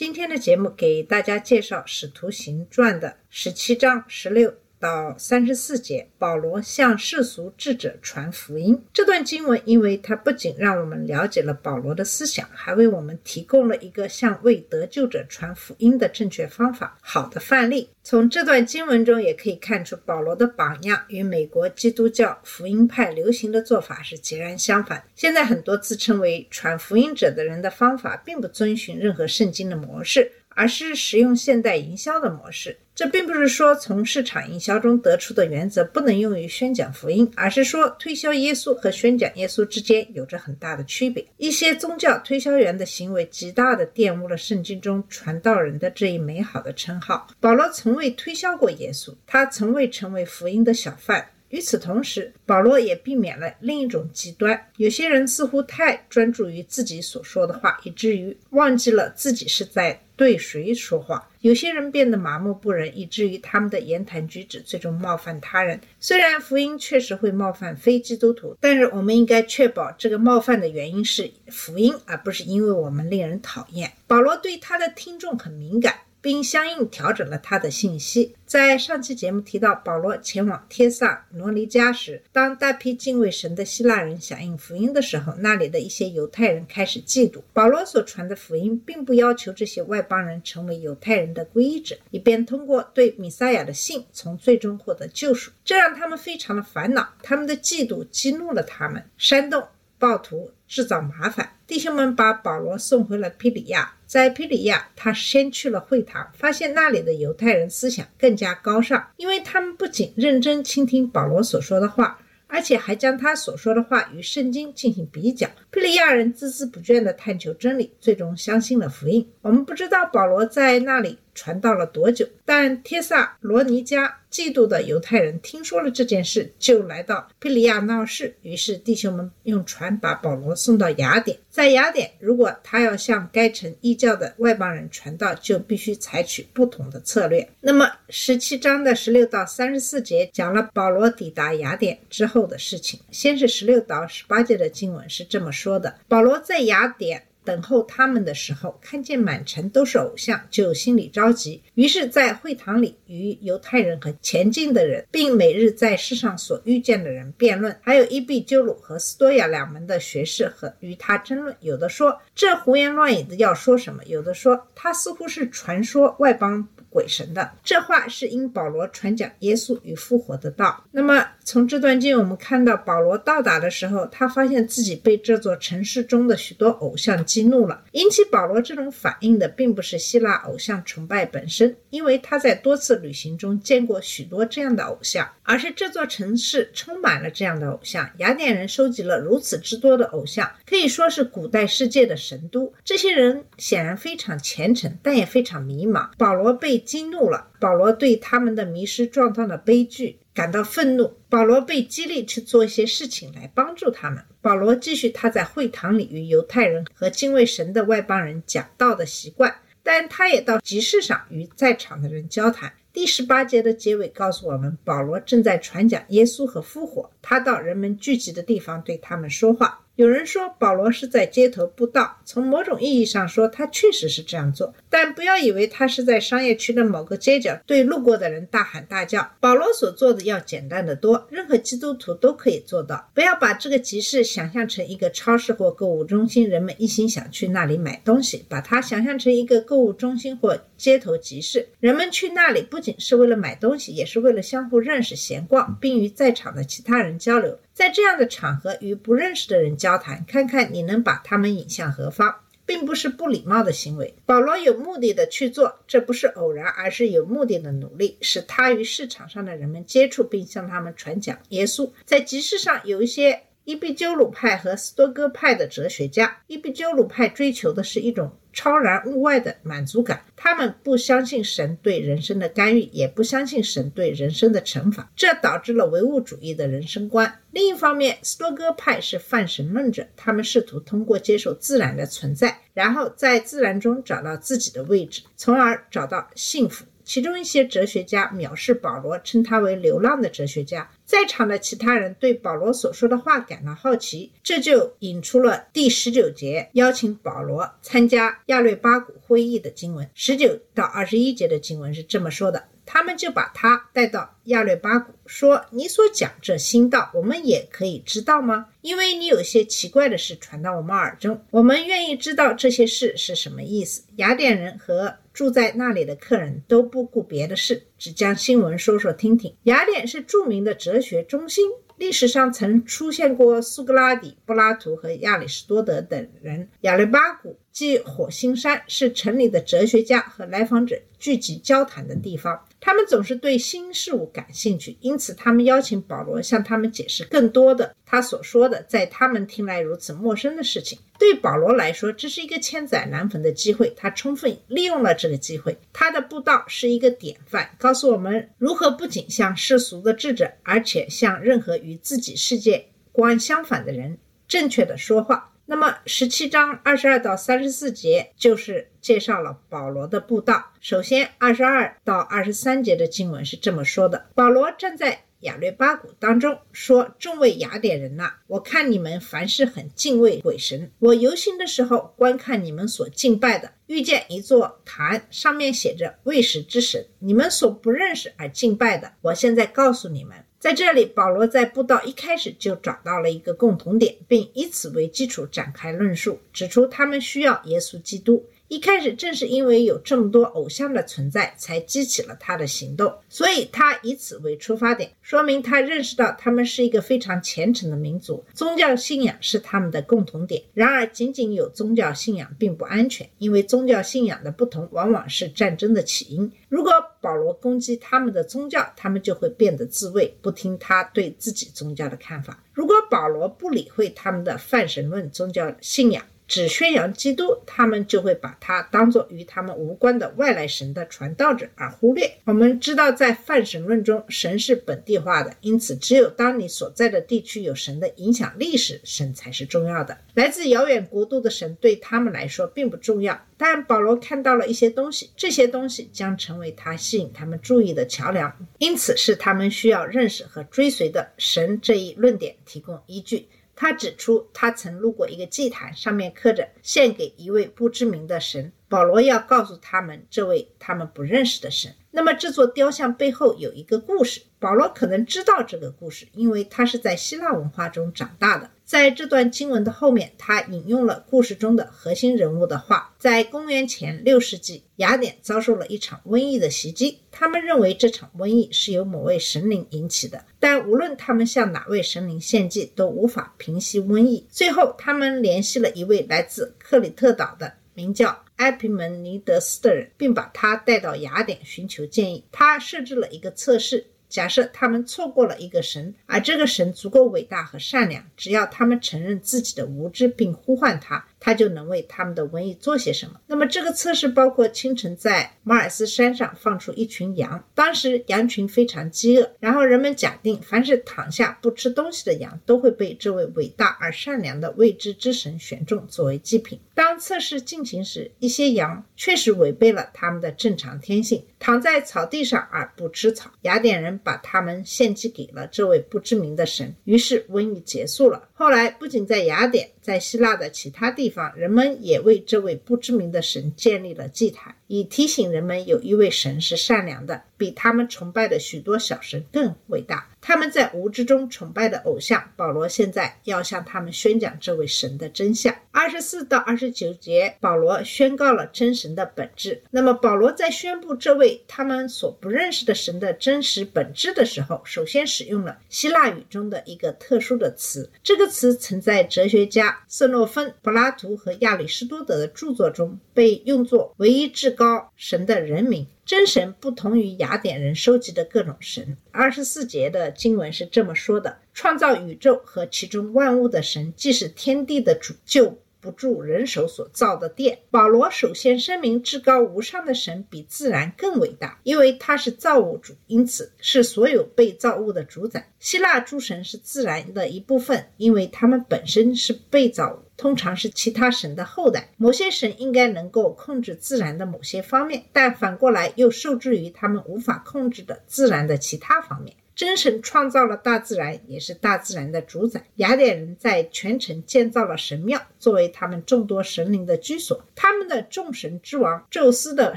[0.00, 8.82] 今天的节目给大家介绍《使徒行传》的十七章十六到三十四节，保罗向世俗智者传福音。
[8.92, 17.90] 这段经文，因为它不仅让我们了解了保罗的思想，还为我们提供了一个向未得救者传福音的正确方法，好的范例。
[18.02, 25.04] 从这段经文中也可以看出，保罗的榜样与美国基督教福音派流行的做法是截然相反。
[25.14, 32.76] 现在很多自称为传福音者的人的方法，并不遵循任何圣经的模式，而是使用现代营销的模式。
[32.94, 41.26] 这并不是说从市场营销中得出的原则不能用于宣讲福音，而是说推销耶稣和宣讲耶稣之间有着很大的区别。
[41.38, 47.26] 一些宗教推销员的行为极大地玷污了圣经中传道人的这一美好的称号。
[47.40, 51.26] 保罗从未推销过耶稣，他从未成为福音的小贩。
[51.50, 54.68] 与此同时，保罗也避免了另一种极端。
[54.76, 61.28] 有些人似乎太专注于自己所说的话，以至于忘记了自己是在对谁说话。
[61.40, 65.80] 有些人变得麻木不仁，以至于他们的言谈举止最终冒犯他人。
[65.98, 73.90] 虽然福音确实会冒犯非基督徒，但是我们应该确保这个冒犯的原因是福音，而不是因为我们令人讨厌。
[74.06, 75.94] 保罗对他的听众很敏感。
[76.20, 78.34] 并相应调整了他的信息。
[78.44, 95.52] 在上期节目提到，保罗前往帖萨罗尼迦时，当大批敬畏神的希腊人响应福音的时候，那里的一些犹太人开始嫉妒保罗所传的福音，并不要求这些外邦人成为犹太人的皈依者，以便通过对米赛亚的信从最终获得救赎。
[95.64, 101.56] 这让他们非常的烦恼，他们的嫉妒激怒了他们，煽动暴徒制造麻烦。
[101.68, 103.94] 弟兄们把保罗送回了庇里亚。
[104.10, 112.18] 在皮里亚，他先去了会堂，发现那里的犹太人思想更加高尚，因为他们不仅认真倾听保罗所说的话，
[112.48, 115.46] 而且还将他所说的话与圣经进行比较。
[115.70, 119.24] 皮里亚人孜孜不倦地探求真理，最终相信了福音。
[119.42, 128.34] 我们不知道保罗在那里传道了多久，但帖萨罗尼迦嫉妒的犹太人听说了这件事，就来到庇里亚闹事。
[128.42, 131.38] 于是弟兄们用船把保罗送到雅典。
[131.48, 137.48] 在雅典，如果他要向该城异教的外邦人传道，就必须采取不同的策略。
[137.60, 143.00] 那么，十七章的十六到三十四节讲了保罗抵达雅典之后的事情。
[143.10, 147.24] 先是十六到十八节的经文是这么说的：保罗在雅典。
[147.50, 151.60] 等候他们的时候，看见满城都是偶像，就心里着急。
[151.74, 161.56] 于是，在会堂里与犹太人和前进的人，并每日在世上所遇见的人辩论，还有伊壁鸠鲁和斯多亚两门的学士和与他争论。
[161.58, 167.50] 有的说这胡言乱语的要说什么，有的说他似乎是传说外邦鬼神的。
[167.64, 170.84] 这话是因保罗传讲耶稣与复活的道。
[170.92, 177.82] 那么，从这段经我们看到，保罗到达的时候，他发现自己被这座城市中的许多偶像激怒了。
[177.90, 188.08] 引起保罗这种反应的，并不是希腊偶像崇拜本身，因为他在多次旅行中见过许多这样的偶像，而是这座城市充满了这样的偶像。
[188.18, 192.72] 雅典人收集了如此之多的偶像，可以说是古代世界的神都。
[192.84, 196.10] 这些人显然非常虔诚，但也非常迷茫。
[196.16, 201.18] 保罗被激怒了，保罗对他们的迷失状况的悲剧感到愤怒。
[201.28, 204.24] 保罗被激励去做一些事情来帮助他们。
[204.40, 212.72] 保罗继续他在会堂里与犹太人和敬畏神的外邦人讲道的习惯，但他也到集市上与在场的人交谈。
[212.90, 217.10] 第十八节的结尾告诉我们，保罗正在传讲耶稣和复活。
[217.20, 219.84] 他到人们聚集的地方对他们说话。
[220.00, 224.72] 有人说保罗是在街头布道，从某种意义上说，他确实是这样做。
[224.88, 229.30] 但不要以为他是在商业区的某个街角对路过的人大喊大叫。
[229.40, 233.10] 保罗所做的要简单得多，任何基督徒都可以做到。
[233.12, 247.58] 不要把这个集市想象成一个超市或购物中心，人们一心想去那里买东西；把它想象成一个购物中心或街头集市，人们去那里不仅是为了买东西，也是为了相互认识、闲逛，并与在场的其他人交流。
[247.72, 254.14] 在这样的场合与不认识的人交谈，看看你能把他们引向何方，并不是不礼貌的行为。
[254.26, 261.90] 保罗有目的的去做，这不是偶然，而是有目的的努力，使他与市场上的人们接触，并向他们传讲耶稣。
[262.04, 277.38] 在集市上，有一些伊壁鸠鲁派和斯多哥派的哲学家，伊壁鸠鲁派追求的是一种超然物外的满足感，他们不相信神对人生的干预，也不相信神对人生的惩罚，这导致了唯物主义的人生观。
[277.52, 286.84] 另一方面，斯多哥派是泛神论者，他们试图通过接受自然的存在，然后在自然中找到自己的位置，从而找到幸福。
[287.10, 290.88] 其中一些哲学家藐视保罗，称他为流浪的哲学家。
[291.04, 300.08] 在场的其他人对保罗所说的话感到好奇，这就引出了第十九节邀请保罗参加亚略巴谷会议的经文。
[300.14, 308.66] 十九到二十一节的经文是这么说的：他们就把他带到亚略巴谷，说：“你所讲这新道，我们也可以知道吗？
[308.80, 319.54] 因为你有些奇怪的事传到我们耳中，我们愿意知道这些事是什么意思。”雅典人和住在那里的客人都不顾别的事，只将新闻说说听听。
[319.64, 321.64] 雅典是著名的哲学中心，
[321.96, 326.68] 历史上曾出现过苏格拉底、柏拉图和亚里士多德等人。
[326.80, 332.66] 亚略巴谷即火星山，是城里的哲学家和来访者聚集交谈的地方。
[332.80, 340.98] 他们总是对新事物感兴趣，因此他们邀请保罗向他们解释更多的他所说的在他们听来如此陌生的事情。
[341.18, 345.76] 对保罗来说，这是一个千载难逢的机会，他充分利用了这个机会。
[345.92, 354.16] 他的布道是一个典范，告诉我们如何不仅向世俗的智者，而且向任何与自己世界观相反的人
[354.48, 355.52] 正确的说话。
[355.70, 360.72] 那么，十七章二十二到三十四节就是介绍了保罗的布道。
[360.80, 370.90] 首先，二十二到二十三节的经文是这么说的：保罗站在亚略巴谷当中说：“众位雅典人呐、我看你们凡事很敬畏鬼神。
[370.98, 379.12] 我游行的时候，观看你们所敬拜的，遇见一座坛，上面写着未识之神，你们所不认识而敬拜的。
[379.20, 388.44] 我现在告诉你们。”在这里，保罗在布道一开始就找到了一个共同点，并以此为基础展开论述，指出他们需要耶稣基督。
[388.70, 393.12] 一开始正是因为有这么多偶像的存在，才激起了他的行动。
[393.28, 400.62] 所以他以此为出发点，说明他认识到他们是一个非常虔诚的民族，宗教信仰是他们的共同点。
[400.72, 406.52] 然而，仅仅有宗教信仰并不安全，因为宗教信仰的不同往往是战争的起因。
[406.68, 412.62] 如果保罗攻击他们的宗教，他们就会变得自卫，不听他对自己宗教的看法。
[412.72, 422.28] 如果保罗不理会他们的泛神论宗教信仰，只宣扬基督，他们就会把他当作与他们无关的外来神的传道者而忽略。
[422.44, 430.18] 我们知道，在泛神论中，神是本地化的，因此只有当你所在的地区有神的影响力时，神才是重要的。
[430.34, 443.46] 来自遥远国度的神对他们来说并不重要，但保罗看到了一些东西，这些东西将成为他吸引他们注意的桥梁，因此是他们需要认识和追随的神这一论点提供依据。
[443.80, 448.70] 他指出，他曾路过一个祭坛，上面刻着“献给一位不知名的神”。
[448.90, 451.94] 保罗要告诉他们，这位他们不认识的神。
[452.10, 454.42] 那么，这座雕像背后有一个故事。
[454.58, 458.68] 保罗可能知道这个故事，因为他是在希腊文化中长大的。
[458.90, 467.20] 在这段经文的后面，他引用了故事中的核心人物的话：在公元前六世纪，雅典遭受了一场瘟疫的袭击。
[467.30, 474.44] 他们认为这场瘟疫是由某位神灵引起的，但无论他们向哪位神灵献祭，都无法平息瘟疫。
[474.50, 482.44] 最后，他们联系了一位来自克里特岛的名叫埃皮门尼德斯的人，并把他带到雅典寻求建议。
[482.50, 484.08] 他设置了一个测试。
[484.30, 493.40] 假设他们错过了一个神，而这个神足够伟大和善良，只要他们承认自己的无知并呼唤他，他就能为他们的瘟疫做些什么。
[493.46, 506.78] 那么，这个测试包括清晨在马尔斯山上放出一群羊，当时羊群非常饥饿，然后人们假定凡是躺下不吃东西的羊都会被这位伟大而善良的未知之神选中作为祭品。
[506.94, 513.50] 当测试进行时，一些羊确实违背了他们的正常天性，躺在草地上而不吃草。
[513.62, 518.48] 雅典人把他们献祭给了这位不知名的神，于是瘟疫结束了。
[518.52, 530.26] 后来，不仅在雅典，在希腊的其他地人们也为这位不知名的神建立了祭坛，以提醒人们有一位神是善良的，比他们崇拜的许多小神更伟大。
[530.40, 535.74] 他们在无知中崇拜的偶像，保罗现在要向他们宣讲这位神的真相。
[535.90, 539.82] 二十四到二十九节，保罗宣告了真神的本质。
[539.90, 548.10] 那么，保罗在宣布这位他们所不认识的神的真实本质的时候，首先使用了希腊语中的一个特殊的词。
[548.22, 556.06] 这个词曾在哲学家色诺芬、柏拉图和亚里士多德的著作中被用作唯一至高神的人名。
[556.30, 559.16] 真神不同于雅典人收集的各种神。
[559.32, 567.78] 二十四节的经文是这么说的：创造宇宙和其中万物的神，既是天地的主，就不住人手所造的殿。
[567.90, 575.72] 保罗首先声明，至高无上的神比自然更伟大，因为他是造物主，因此是所有被造物的主宰。
[575.78, 582.10] 希腊诸神是自然的一部分，因为他们本身是被造物，通常是其他神的后代。
[582.16, 589.56] 某些神应该能够控制自然的某些方面，但反过来又受制于他们无法控制的自然的其他方面。
[589.80, 592.84] 真神创造了大自然，也是大自然的主宰。
[592.96, 597.64] 雅典人在全城建造了神庙，作为他们众多神灵的居所。
[597.74, 599.96] 他们的众神之王宙斯的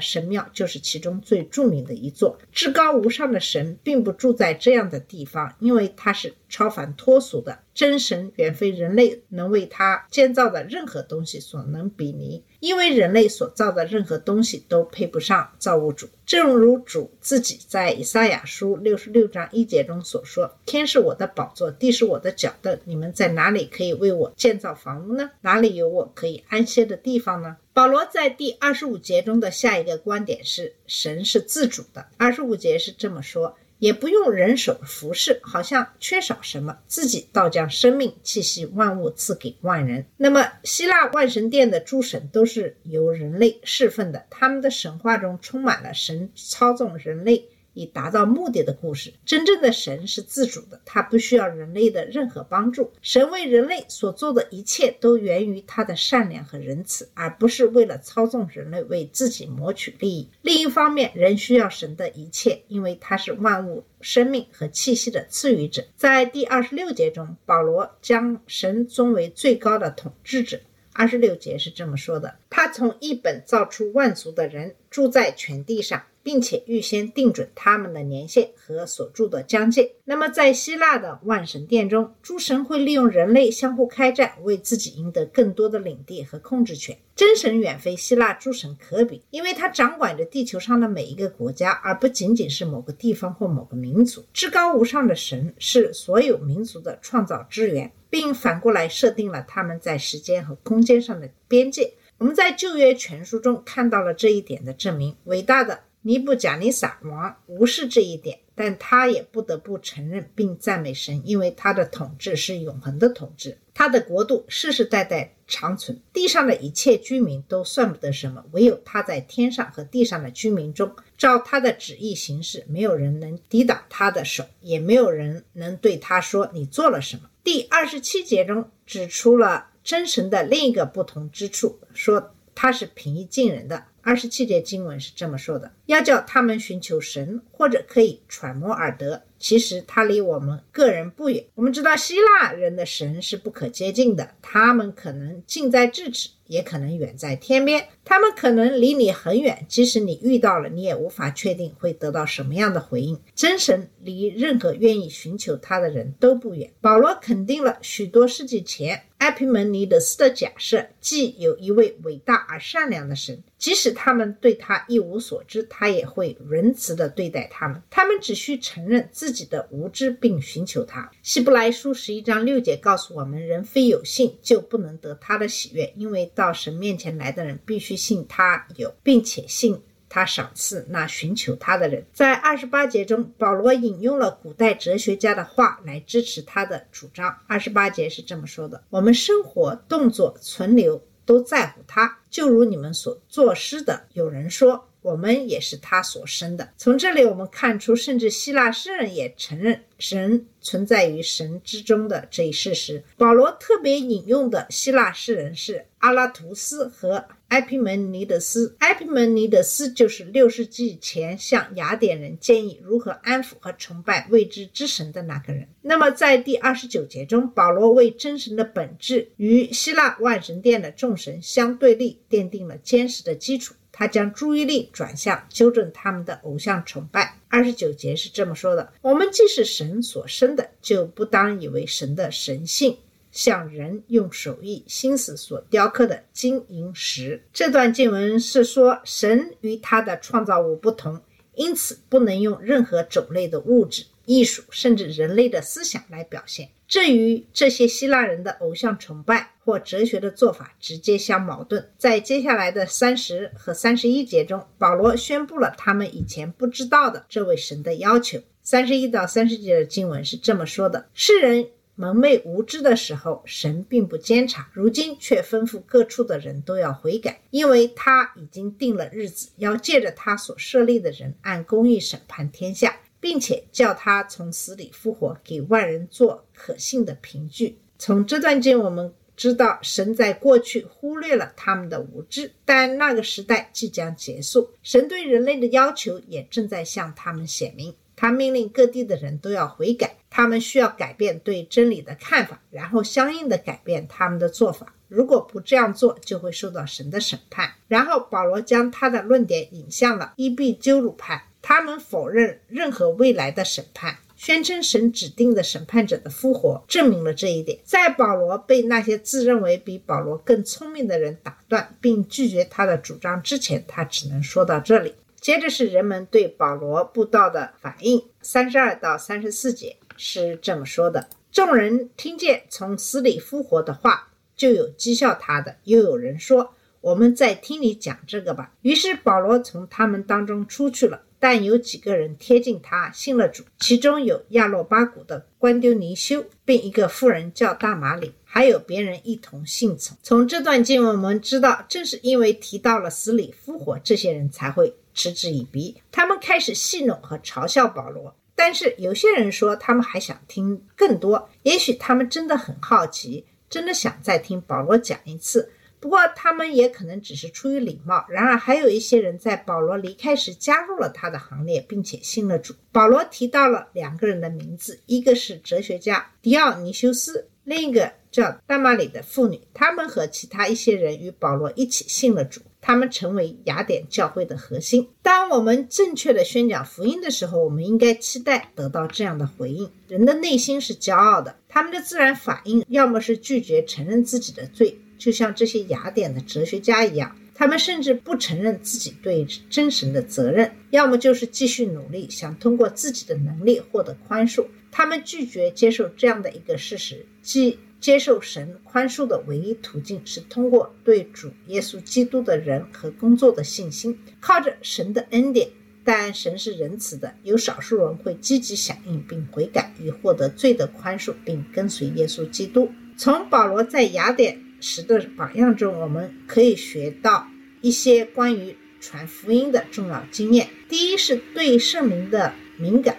[0.00, 2.38] 神庙就是其中最著名的一座。
[2.50, 7.58] 至高无上的神并不住在这样的地方，因为他是超凡脱俗的。
[7.74, 16.08] 真神远非人类能为他建造的任何东西所能比拟，因为人类所造的任何东西都配不上造物主。
[16.24, 25.32] 正如主自己在以赛亚书六十六章一节中所说：“天是我的宝座，地是我的脚凳，你们在哪里可以为我建造房屋呢？
[25.40, 32.06] 哪里有我可以安歇的地方呢？”保罗在第二十五节中的下一个观点是：神是自主的。
[32.16, 33.56] 二十五节是这么说。
[33.84, 40.06] 也不用人手服侍，好像缺少什么，自己倒将生命气息万物赐给万人。
[40.16, 47.46] 那么，希腊万神殿的诸神都是由人类侍奉的，他们的神话中充满了神操纵人类。
[47.74, 49.12] 以达到目的的故事。
[49.26, 52.90] 真正的神是自主的，他不需要人类的任何帮助。
[53.02, 60.30] 神为人类所做的一切都源于他的善良和仁慈，而不是为了操纵人类为自己谋取利益。
[60.40, 65.84] 另一方面，人需要神的一切，因为他是万物生命和气息的赐予者。
[65.96, 70.60] 在第二十六节中，保罗将神尊为最高的统治者。
[70.96, 76.00] 二十六节是这么说的：他从一本造出万族的人，住在全地上。
[76.24, 79.92] 并且预先定准他们的年限和所住的疆界。
[80.06, 86.96] 那么，在希腊的万神殿中，诸神会利用人类相互开战，为自己赢得更多的领地和控制权。
[87.14, 94.24] 真神远非希腊诸神可比，因为他掌管着地球上的每一个国家，而不仅仅是某个地方或某个民族。
[94.32, 101.92] 至高无上的神是所有民族的创造之源，并反过来设定了他们在时间和空间上的边界。
[102.18, 105.16] 我们在旧约全书中看到了这一点的证明。
[105.24, 105.80] 伟大的。
[106.06, 115.98] 尼布贾尼撒王无视这一点，但他也不得不承认并赞美神，因为他的统治是永恒的统治，他的国度世世代代长存。
[116.12, 127.30] 地上的一切居民都算不得什么，唯有他在天上和地上的居民中，照他的旨意行事，没有人能抵挡他的手，也没有人能对他说你做了什么。
[127.42, 133.84] 第二十七节中指出了真神的另一个不同之处，说他是平易近人的。
[134.00, 139.22] 二十七节经文是这么说的：要叫他们寻求神，或者可以揣摩而得。
[139.38, 141.44] 其实他离我们个人不远。
[141.54, 147.88] 我们知道希腊人的神是不可接近的，他们可能近在咫尺，也可能远在天边。
[148.04, 153.18] 他们可能离你很远，即使你遇到了，你也无法确定会得到什么样的回应。
[153.34, 156.70] 真神离任何愿意寻求他的人都不远。
[156.82, 163.42] 保罗肯定了许多世纪前埃皮门尼德斯的假设，即有一位伟大而善良的神。
[163.56, 167.82] 即使他们对他一无所知，他也会仁慈地对待他们。
[167.88, 171.10] 他们只需承认自己的无知，并寻求他。
[171.22, 179.80] 希伯来书十一章六节告诉我们：人非有信，就不能得他的喜悦，因为到神面前来的人必须信他有，并且信
[180.14, 182.04] 他赏赐那寻求他的人。
[182.12, 187.36] 在二十八节中，保罗引用了古代哲学家的话来支持他的主张。
[187.48, 191.02] 二十八节是这么说的：我们生活、动作、存留。
[191.26, 194.04] 都在乎他，就如你们所作诗的。
[194.12, 196.68] 有人说，我们也是他所生的。
[196.76, 203.02] 从这里我们看出，甚至希腊诗人也承认神存在于神之中的这一事实。
[203.16, 207.24] 保罗特别引用的希腊诗人是阿拉图斯和。
[207.54, 215.68] 埃皮门尼德斯，埃皮门尼德斯就是六世纪前向雅典人建议如何安抚和崇拜未知之神的那个人。
[215.80, 223.76] 那么，在第二十九节中，保罗为真神的本质与希腊万神殿的众神相对立奠定了坚实的基础。
[223.92, 227.38] 他将注意力转向纠正他们的偶像崇拜。
[227.46, 232.96] 二十九节是这么说的：“我们既是神所生的，就不当以为神的神性。”
[233.34, 237.42] 像人用手艺心思所雕刻的金银石。
[237.52, 241.20] 这段经文是说，神与他的创造物不同，
[241.54, 246.68] 因此不能用任何种类的物质，艺术，甚至人类的思想来表现。
[246.86, 251.90] 这与这些希腊人的偶像崇拜或哲学的做法直接相矛盾。
[251.98, 258.38] 在接下来的三十和三十一节中，保罗宣布了他们以前不知道的这位神的要求。
[258.62, 277.78] 三十一到三十节的经文是这么说的：世人蒙昧无知的时候，神并不监察；如今却吩咐各处的人都要悔改，因为他已经定了日子，要借着他所设立的人按公义审判天下，并且叫他从死里复活，给万人做可信的凭据。
[277.96, 287.94] 从这段经我们知道，神在过去忽略了他们的无知，但那个时代即将结束，神对人类的要求也正在向他们显明。
[288.16, 294.92] 他命令各地的人都要悔改，他们需要改变对真理的看法，然后相应的改变他们的做法。
[295.06, 297.74] 如果不这样做，就会受到神的审判。
[297.86, 307.78] 然后保罗将他的论点引向了伊壁鸠鲁派，他们否认任何未来的审判，宣称神指定的审判者的复活证明了这一点。
[307.84, 315.14] 在保罗被那些自认为比保罗更聪明的人打断并拒绝他的主张之前，他只能说到这里。
[315.40, 340.16] 接着是人们对保罗布道的反应，三十二到三十四节是这么说的：众人听见从死里复活的话，就有讥笑他的，又有人说：“我们再听你讲这个吧。”于是保罗从他们当中出去了，但有几个人贴近他，信了主，其中有亚洛巴谷的关丢尼修，并一个妇人叫大马里，还有别人一同信从。
[340.22, 344.94] 从这段经文我们知道，正是因为提到了死里复活，这些人才会。
[345.16, 348.34] 嗤之以鼻，他们开始戏弄和嘲笑保罗。
[348.54, 351.48] 但是有些人说，他们还想听更多。
[351.62, 355.70] 也许他们真的很好奇，真的想再听保罗讲一次。
[355.98, 358.26] 不过他们也可能只是出于礼貌。
[358.28, 362.74] 然而，还有一些人在保罗离开时加入了他的行列，并且信了主。
[362.92, 369.60] 保罗提到了两个人的名字，一个是哲学家迪奥尼修斯，另一个叫大马里的妇女。
[369.72, 372.60] 他们和其他一些人与保罗一起信了主。
[372.80, 375.08] 他们成为雅典教会的核心。
[375.22, 379.90] 当我们正确的宣讲福音的时候，我们应该期待得到这样的回应。
[380.08, 394.66] 人的内心是骄傲的，他们的自然反应要么是拒绝承认自己的罪，就像这些雅典的哲学家一样，他们甚至不承认自己对真神的责任；要么就是继续努力，想通过自己的能力获得宽恕。
[394.92, 397.78] 他们拒绝接受这样的一个事实，即。
[398.04, 405.70] 接受神宽恕的唯一途径是通过对主耶稣基督的人和工作的信心，靠着神的恩典。
[406.04, 412.92] 但神是仁慈的，有少数人会积极响应并悔改，以获得罪的宽恕，并跟随耶稣基督。
[413.16, 417.48] 从保罗在雅典时的榜样中，我们可以学到
[417.80, 420.68] 一些关于传福音的重要经验。
[420.90, 423.16] 第一是对圣灵的敏感，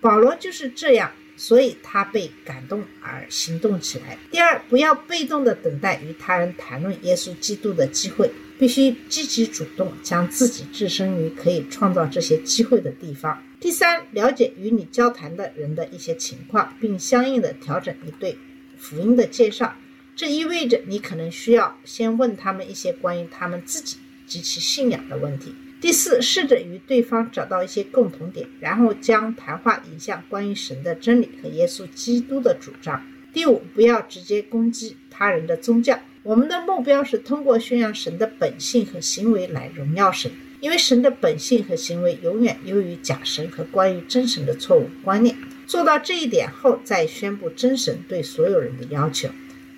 [0.00, 1.12] 保罗就是这样。
[1.42, 4.16] 所以他被感动而行动起来。
[4.30, 13.42] 第二，不要被动的等待与他人谈论耶稣基督的机会，必须积极主动，将自己置身于可以创造这些机会的地方。
[13.58, 18.38] 第三，了解与你交谈的人的一些情况，并相应的调整你对
[18.78, 19.74] 福音的介绍。
[20.14, 23.96] 这意味着你可能需要先问他们一些关于他们自己
[24.28, 25.52] 及其信仰的问题。
[25.82, 33.04] 第四，试着与对方找到一些共同点，然后将谈话引向关于神的真理和耶稣基督的主张。
[33.32, 35.98] 第五，不要直接攻击他人的宗教。
[36.22, 45.36] 我们的目标是通过宣扬神的本性和行为来荣耀神，因为神的本性和行为永远优于假神和关于真神的错误观念。
[45.66, 49.28] 做到这一点后，再宣布真神对所有人的要求。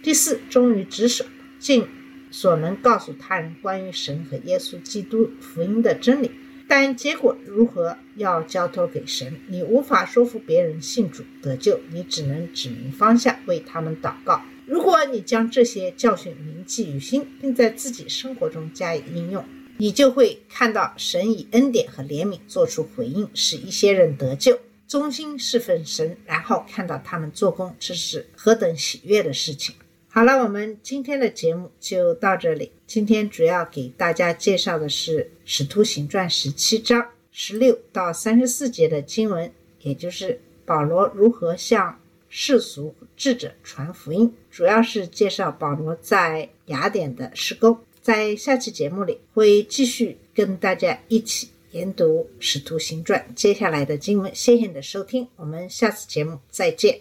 [0.03, 1.25] 第四，忠于职守，
[1.59, 1.87] 尽。
[2.35, 6.33] 所能告诉他人关于神和耶稣基督福音的真理，
[6.67, 9.41] 但结果如何要交托给神。
[9.47, 14.43] 你无法说服别人信主得救，你只能指明方向，为他们祷告。
[14.67, 19.45] 如果你将这些教训铭记于心，并在自己生活中加以应用，
[19.77, 29.77] 你就会看到神以恩典和怜悯做出回应，使一些人得救，忠心侍奉神，然后看到他们做工，这是何等喜悦的事情！
[30.15, 32.71] 好了，我们今天的节目就到这里。
[32.87, 47.77] 今天主要给大家介绍的是《使徒行传》十七章十六到三十四节的经文，也就是保罗如何向世俗智者传福音，主要是介绍保罗在雅典的施工。
[48.01, 54.33] 在下期节目里会继续跟大家一起研读《使徒行传》接下来的经文。
[54.33, 57.01] 谢谢你的收听，我们下次节目再见。